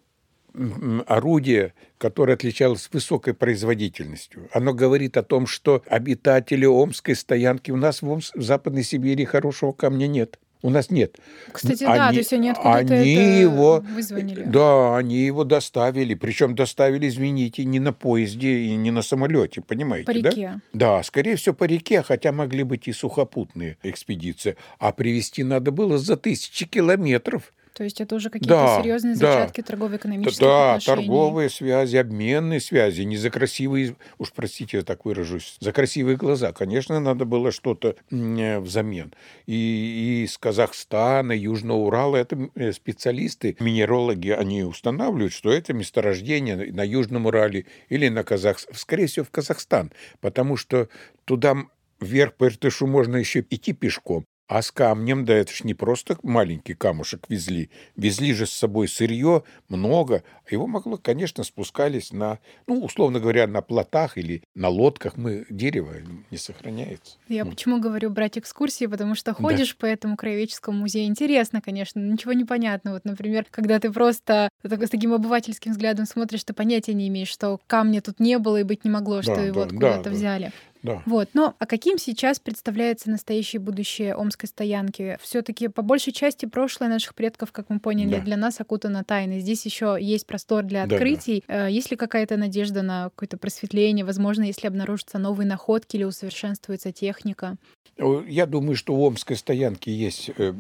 орудие, 1.07 1.75
которое 1.99 2.33
отличалось 2.33 2.89
высокой 2.91 3.35
производительностью. 3.35 4.49
Оно 4.53 4.73
говорит 4.73 5.19
о 5.19 5.23
том, 5.23 5.47
что 5.47 5.83
обитатели 5.87 6.65
Омской 6.65 7.15
стоянки, 7.15 7.71
у 7.71 7.77
нас 7.77 8.01
в, 8.01 8.09
Омск, 8.09 8.35
в 8.35 8.43
Западной 8.43 8.83
Сибири 8.83 9.27
хорошего 9.27 9.73
камня 9.73 10.07
нет. 10.07 10.39
У 10.63 10.71
нас 10.71 10.91
нет. 10.91 11.19
Кстати, 11.53 11.85
они, 11.85 11.99
да, 11.99 12.09
то 12.11 12.17
есть 12.17 12.33
они 12.33 12.51
откуда-то 12.51 12.95
они 12.95 13.15
это 13.15 13.23
его, 13.41 13.85
вызвонили. 13.95 14.43
Да, 14.45 14.97
они 14.97 15.19
его 15.19 15.45
доставили. 15.45 16.15
Причем 16.15 16.55
доставили, 16.55 17.09
извините, 17.09 17.65
не 17.65 17.79
на 17.79 17.93
поезде 17.93 18.59
и 18.59 18.77
не 18.77 18.91
на 18.91 19.03
самолете, 19.03 19.61
понимаете? 19.61 20.07
По 20.07 20.11
реке. 20.11 20.61
Да? 20.73 20.97
да, 20.97 21.03
скорее 21.03 21.37
всего, 21.37 21.55
по 21.55 21.65
реке, 21.65 22.03
хотя 22.03 22.33
могли 22.33 22.63
быть 22.63 22.89
и 22.89 22.93
сухопутные 22.93 23.77
экспедиции. 23.83 24.57
А 24.79 24.93
привезти 24.93 25.45
надо 25.45 25.71
было 25.71 25.99
за 25.99 26.17
тысячи 26.17 26.67
километров. 26.67 27.53
То 27.77 27.85
есть 27.85 28.01
это 28.01 28.15
уже 28.15 28.31
какие-то 28.31 28.55
да, 28.55 28.81
серьезные 28.81 29.15
зачатки 29.17 29.61
да, 29.61 29.67
торгово-экономических 29.67 30.41
да, 30.41 30.71
отношений. 30.71 30.97
Да, 30.97 31.03
торговые 31.03 31.51
связи, 31.51 31.97
обменные 31.99 32.59
связи, 32.59 33.03
не 33.03 33.19
за 33.19 33.29
красивые, 33.29 33.97
уж 34.17 34.33
простите, 34.33 34.79
я 34.79 34.83
так 34.83 35.05
выражусь, 35.05 35.59
за 35.61 35.73
красивые 35.73 36.17
глаза. 36.17 36.55
Конечно, 36.55 36.99
надо 37.01 37.27
было 37.27 37.53
что-то 37.53 37.97
э, 38.11 38.61
взамен. 38.61 39.13
И, 39.45 39.53
и 39.53 40.25
из 40.25 40.39
Казахстана, 40.39 41.33
Южного 41.33 41.77
Урала, 41.77 42.17
это 42.17 42.49
э, 42.55 42.73
специалисты, 42.73 43.59
минерологи, 43.61 44.31
они 44.31 44.63
устанавливают, 44.63 45.35
что 45.35 45.53
это 45.53 45.75
месторождение 45.75 46.73
на 46.73 46.83
Южном 46.83 47.27
Урале 47.27 47.67
или 47.91 48.09
на 48.09 48.25
Казахстан, 48.25 48.75
скорее 48.75 49.07
всего, 49.07 49.27
в 49.27 49.31
Казахстан, 49.31 49.93
потому 50.23 50.57
что 50.57 50.89
туда 51.27 51.55
вверх 52.01 52.37
по 52.37 52.47
Иртышу 52.47 52.87
можно 52.87 53.19
еще 53.19 53.41
идти 53.41 53.75
пешком, 53.75 54.25
а 54.49 54.63
с 54.63 54.71
камнем, 54.71 55.25
да 55.25 55.35
это 55.35 55.53
ж 55.53 55.65
не 55.65 55.75
просто 55.75 56.17
маленький 56.23 56.75
камушек 56.75 57.27
везли. 57.29 57.71
Везли 57.97 58.33
же 58.33 58.47
с 58.47 58.53
собой 58.53 58.87
сырье 58.87 59.43
много. 59.69 60.23
А 60.49 60.55
его 60.55 60.67
могло, 60.69 60.99
конечно, 60.99 61.43
спускались 61.43 62.13
на, 62.13 62.39
ну, 62.69 62.81
условно 62.85 63.19
говоря, 63.19 63.49
на 63.49 63.61
плотах 63.61 64.17
или 64.17 64.43
на 64.55 64.69
лодках. 64.69 65.17
Мы 65.17 65.47
дерево 65.51 65.95
не 66.31 66.39
сохраняется. 66.39 67.17
Я 67.29 67.45
ну. 67.45 67.51
почему 67.51 67.81
говорю 67.81 68.11
брать 68.11 68.39
экскурсии, 68.39 68.87
потому 68.87 69.17
что 69.17 69.35
ходишь 69.35 69.71
да. 69.71 69.77
по 69.81 69.87
этому 69.87 70.17
краеведческому 70.17 70.79
музею. 70.79 71.09
Интересно, 71.09 71.61
конечно, 71.61 71.99
ничего 71.99 72.33
не 72.33 72.45
понятно. 72.45 72.93
Вот, 72.93 73.05
например, 73.05 73.47
когда 73.51 73.81
ты 73.81 73.91
просто 73.91 74.49
с 74.63 74.91
таким 74.91 75.13
обывательским 75.13 75.73
взглядом 75.73 76.07
смотришь, 76.07 76.45
ты 76.45 76.53
понятия 76.53 76.95
не 76.95 77.09
имеешь, 77.09 77.29
что 77.29 77.61
камня 77.67 78.01
тут 78.01 78.21
не 78.21 78.39
было 78.39 78.59
и 78.59 78.63
быть 78.63 78.85
не 78.85 78.91
могло, 78.91 79.23
что 79.23 79.35
да, 79.35 79.43
его 79.43 79.61
да, 79.63 79.67
откуда-то 79.67 80.05
да, 80.05 80.11
взяли. 80.11 80.53
Да. 80.87 81.03
Вот. 81.07 81.29
Но 81.35 81.55
а 81.59 81.67
каким 81.67 81.99
сейчас 81.99 82.39
представляется 82.39 83.11
настоящее 83.11 83.61
будущее 83.61 84.15
Омской 84.15 84.49
стоянки? 84.49 85.19
все 85.21 85.43
таки 85.43 85.69
по 85.69 85.83
большей 85.83 86.13
части 86.13 86.47
прошлое 86.47 86.89
наших 86.89 87.15
предков, 87.15 87.53
как 87.53 87.69
мы 87.69 87.81
поняли, 87.81 88.17
да. 88.17 88.21
для 88.21 88.37
нас 88.37 88.61
окутано 88.61 89.05
тайной. 89.05 89.41
Здесь 89.41 89.65
еще 89.65 89.97
есть 90.01 90.27
простор 90.27 90.65
для 90.65 90.85
открытий. 90.85 91.45
Да, 91.49 91.55
да. 91.55 91.67
Есть 91.67 91.91
ли 91.91 91.97
какая-то 91.97 92.37
надежда 92.37 92.83
на 92.83 93.05
какое-то 93.11 93.37
просветление? 93.37 94.05
Возможно, 94.05 94.45
если 94.45 94.67
обнаружатся 94.67 95.19
новые 95.19 95.47
находки 95.47 95.97
или 95.97 96.05
усовершенствуется 96.05 96.93
техника? 96.93 97.57
Я 97.97 98.47
думаю, 98.47 98.77
что 98.77 98.95
у 98.95 99.07
Омской 99.07 99.37
стоянки 99.37 99.91
есть 99.91 100.31
э, 100.37 100.53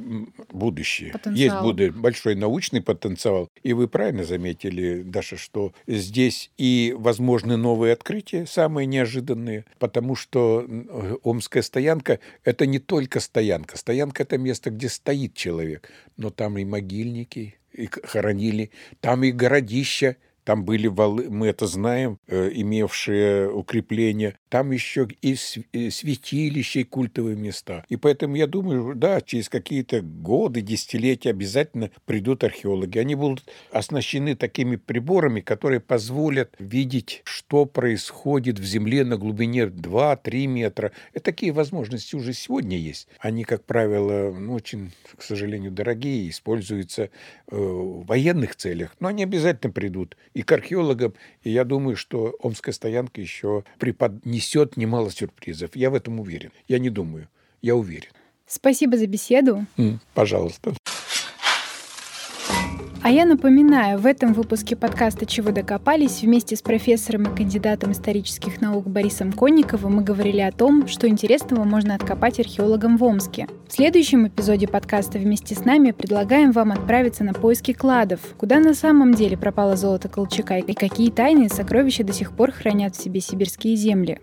будущее. 0.52 1.12
Потенциал. 1.12 1.36
Есть 1.36 1.60
будет 1.62 1.96
большой 1.96 2.34
научный 2.34 2.80
потенциал. 2.80 3.48
И 3.62 3.72
вы 3.72 3.88
правильно 3.88 4.24
заметили, 4.24 5.02
Даша, 5.02 5.36
что 5.36 5.72
здесь 5.86 6.50
и 6.56 6.94
возможны 6.96 7.56
новые 7.56 7.92
открытия, 7.92 8.46
самые 8.46 8.86
неожиданные, 8.86 9.64
потому 9.78 10.14
что 10.14 10.66
Омская 11.24 11.62
стоянка– 11.62 12.20
это 12.44 12.66
не 12.66 12.78
только 12.78 13.20
стоянка. 13.20 13.76
Стоянка– 13.76 14.22
это 14.24 14.38
место, 14.38 14.70
где 14.70 14.88
стоит 14.88 15.34
человек, 15.34 15.90
но 16.16 16.30
там 16.30 16.58
и 16.58 16.64
могильники, 16.64 17.56
и 17.72 17.86
хоронили, 17.86 18.70
там 19.00 19.24
и 19.24 19.30
городища, 19.30 20.16
там 20.46 20.64
были 20.64 20.86
валы, 20.86 21.26
мы 21.28 21.48
это 21.48 21.66
знаем, 21.66 22.20
э, 22.28 22.52
имевшие 22.54 23.50
укрепления. 23.50 24.38
Там 24.48 24.70
еще 24.70 25.08
и 25.20 25.34
святилища, 25.34 26.80
и 26.80 26.84
культовые 26.84 27.36
места. 27.36 27.84
И 27.88 27.96
поэтому 27.96 28.36
я 28.36 28.46
думаю, 28.46 28.94
да, 28.94 29.20
через 29.20 29.48
какие-то 29.48 30.02
годы, 30.02 30.60
десятилетия 30.60 31.30
обязательно 31.30 31.90
придут 32.04 32.44
археологи. 32.44 32.96
Они 32.96 33.16
будут 33.16 33.44
оснащены 33.72 34.36
такими 34.36 34.76
приборами, 34.76 35.40
которые 35.40 35.80
позволят 35.80 36.54
видеть, 36.60 37.22
что 37.24 37.64
происходит 37.66 38.60
в 38.60 38.64
земле 38.64 39.04
на 39.04 39.16
глубине 39.16 39.64
2-3 39.64 40.46
метра. 40.46 40.92
И 41.12 41.18
такие 41.18 41.50
возможности 41.50 42.14
уже 42.14 42.32
сегодня 42.32 42.78
есть. 42.78 43.08
Они, 43.18 43.42
как 43.42 43.64
правило, 43.64 44.32
ну, 44.32 44.52
очень, 44.52 44.92
к 45.16 45.24
сожалению, 45.24 45.72
дорогие, 45.72 46.30
используются 46.30 47.02
э, 47.02 47.08
в 47.50 48.06
военных 48.06 48.54
целях. 48.54 48.94
Но 49.00 49.08
они 49.08 49.24
обязательно 49.24 49.72
придут 49.72 50.16
и 50.36 50.42
к 50.42 50.52
археологам. 50.52 51.14
И 51.42 51.50
я 51.50 51.64
думаю, 51.64 51.96
что 51.96 52.36
Омская 52.42 52.74
стоянка 52.74 53.22
еще 53.22 53.64
преподнесет 53.78 54.76
немало 54.76 55.10
сюрпризов. 55.10 55.74
Я 55.74 55.88
в 55.88 55.94
этом 55.94 56.20
уверен. 56.20 56.52
Я 56.68 56.78
не 56.78 56.90
думаю, 56.90 57.28
я 57.62 57.74
уверен. 57.74 58.10
Спасибо 58.46 58.98
за 58.98 59.06
беседу. 59.06 59.64
Пожалуйста. 60.12 60.74
А 63.06 63.10
я 63.12 63.24
напоминаю, 63.24 64.00
в 64.00 64.06
этом 64.06 64.32
выпуске 64.32 64.74
подкаста 64.74 65.26
«Чего 65.26 65.52
докопались» 65.52 66.22
вместе 66.22 66.56
с 66.56 66.60
профессором 66.60 67.22
и 67.22 67.36
кандидатом 67.36 67.92
исторических 67.92 68.60
наук 68.60 68.88
Борисом 68.88 69.30
Конниковым 69.30 69.94
мы 69.94 70.02
говорили 70.02 70.40
о 70.40 70.50
том, 70.50 70.88
что 70.88 71.06
интересного 71.06 71.62
можно 71.62 71.94
откопать 71.94 72.40
археологам 72.40 72.96
в 72.96 73.04
Омске. 73.04 73.46
В 73.68 73.72
следующем 73.72 74.26
эпизоде 74.26 74.66
подкаста 74.66 75.18
вместе 75.18 75.54
с 75.54 75.64
нами 75.64 75.92
предлагаем 75.92 76.50
вам 76.50 76.72
отправиться 76.72 77.22
на 77.22 77.32
поиски 77.32 77.72
кладов, 77.72 78.18
куда 78.36 78.58
на 78.58 78.74
самом 78.74 79.14
деле 79.14 79.38
пропало 79.38 79.76
золото 79.76 80.08
Колчака 80.08 80.58
и 80.58 80.74
какие 80.74 81.12
тайные 81.12 81.48
сокровища 81.48 82.02
до 82.02 82.12
сих 82.12 82.32
пор 82.32 82.50
хранят 82.50 82.96
в 82.96 83.00
себе 83.00 83.20
сибирские 83.20 83.76
земли. 83.76 84.18